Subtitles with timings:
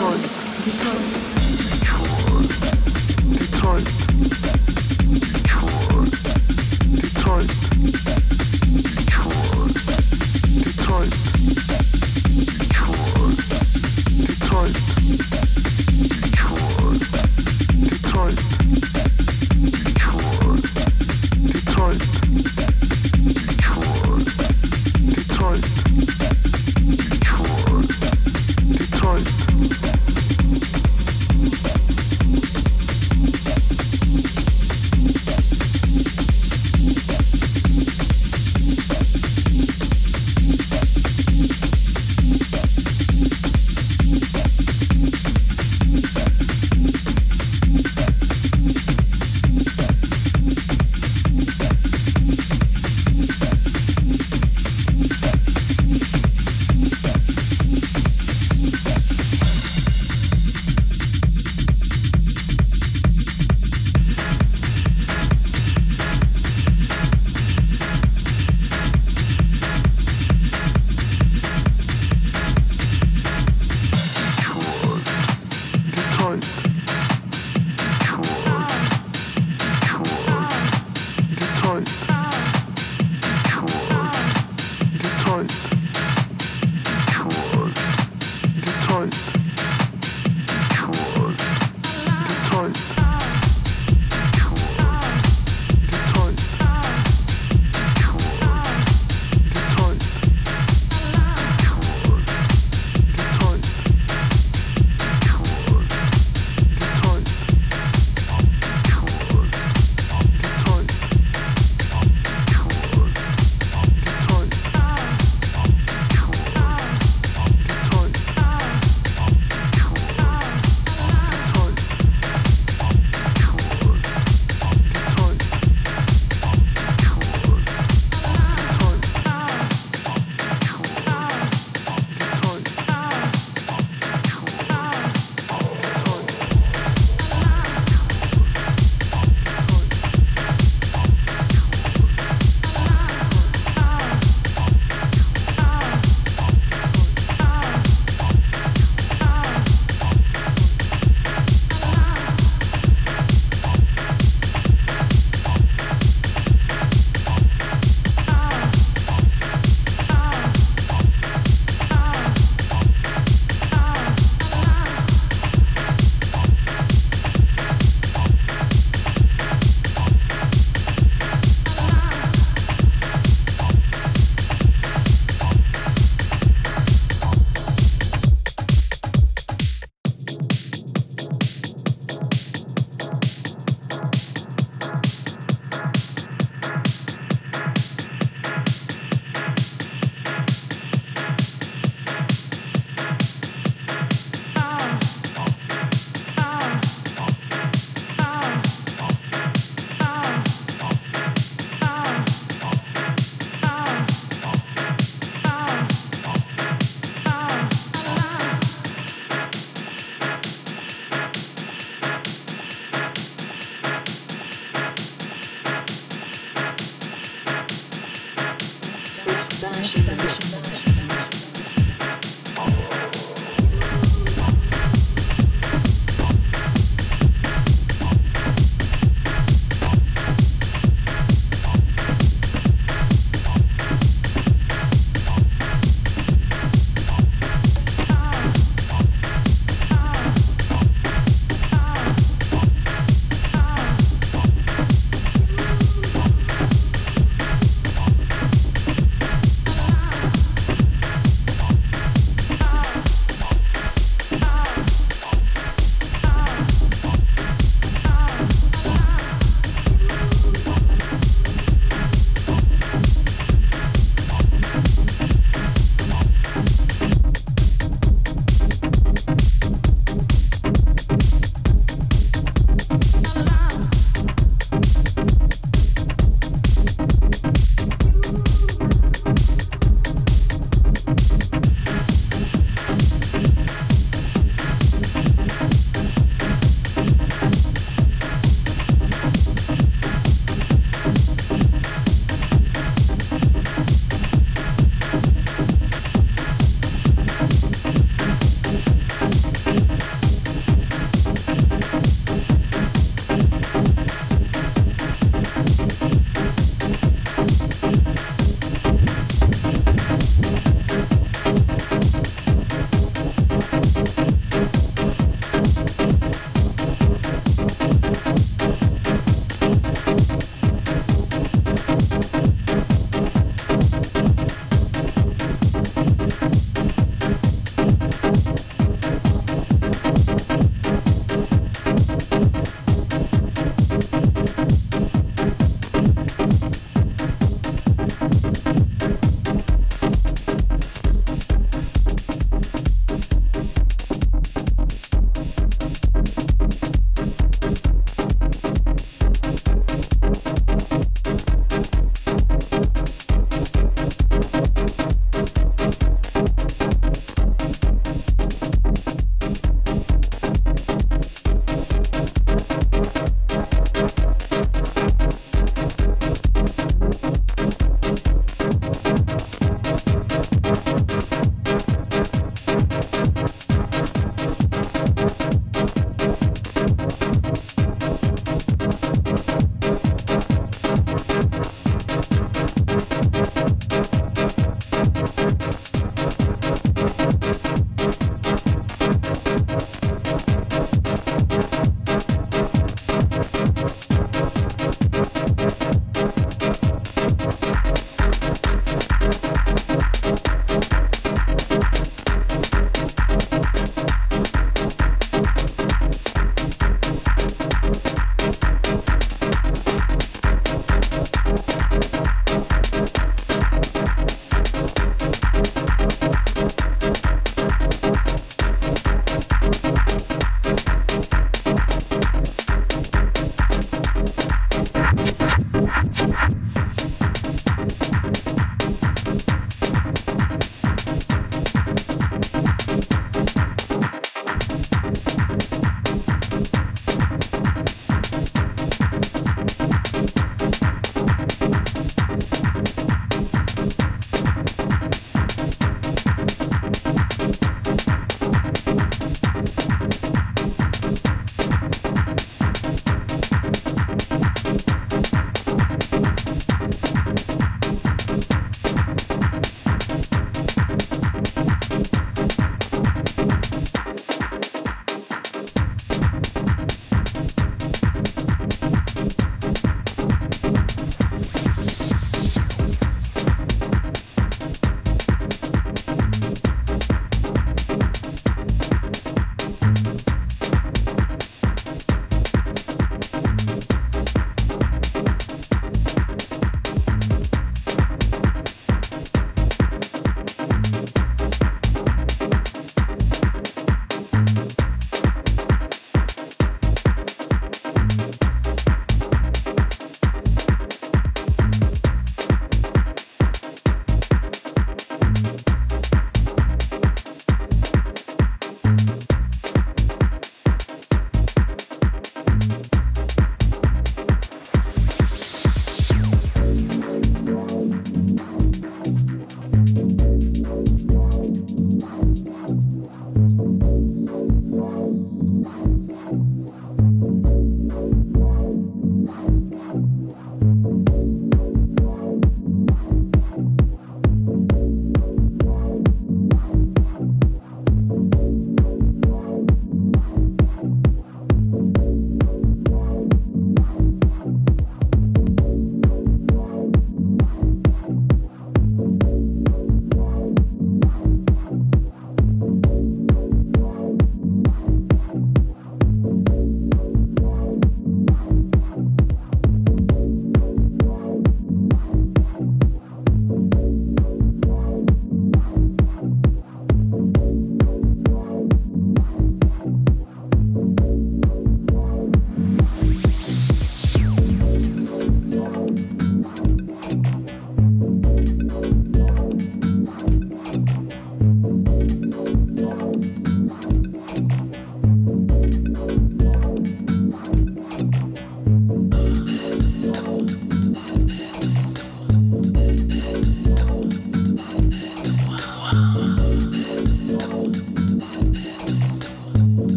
[0.00, 0.64] records.
[0.64, 1.39] Destroyed.